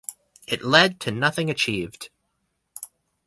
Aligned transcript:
It 0.47 0.63
led 0.63 0.99
to 1.01 1.11
nothing 1.11 1.51
achieved. 1.51 2.09